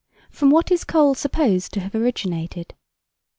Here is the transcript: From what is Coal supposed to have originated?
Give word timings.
From 0.31 0.49
what 0.49 0.71
is 0.71 0.83
Coal 0.83 1.13
supposed 1.13 1.73
to 1.73 1.79
have 1.81 1.93
originated? 1.93 2.73